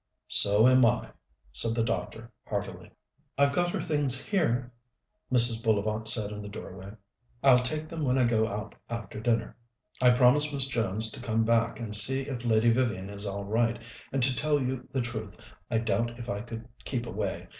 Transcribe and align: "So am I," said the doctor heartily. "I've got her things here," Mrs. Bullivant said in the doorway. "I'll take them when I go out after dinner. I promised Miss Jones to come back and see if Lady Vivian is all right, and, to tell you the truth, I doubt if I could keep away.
"So 0.29 0.67
am 0.67 0.83
I," 0.83 1.11
said 1.51 1.75
the 1.75 1.83
doctor 1.83 2.31
heartily. 2.47 2.89
"I've 3.37 3.53
got 3.53 3.69
her 3.69 3.79
things 3.79 4.19
here," 4.19 4.73
Mrs. 5.31 5.63
Bullivant 5.63 6.07
said 6.07 6.31
in 6.31 6.41
the 6.41 6.49
doorway. 6.49 6.93
"I'll 7.43 7.61
take 7.61 7.87
them 7.87 8.03
when 8.03 8.17
I 8.17 8.23
go 8.23 8.47
out 8.47 8.73
after 8.89 9.19
dinner. 9.19 9.55
I 10.01 10.09
promised 10.09 10.51
Miss 10.55 10.65
Jones 10.67 11.11
to 11.11 11.19
come 11.19 11.43
back 11.45 11.79
and 11.79 11.93
see 11.95 12.21
if 12.21 12.43
Lady 12.43 12.71
Vivian 12.71 13.11
is 13.11 13.27
all 13.27 13.45
right, 13.45 13.77
and, 14.11 14.23
to 14.23 14.35
tell 14.35 14.59
you 14.59 14.89
the 14.91 15.01
truth, 15.01 15.37
I 15.69 15.77
doubt 15.77 16.17
if 16.17 16.29
I 16.31 16.41
could 16.41 16.67
keep 16.83 17.05
away. 17.05 17.49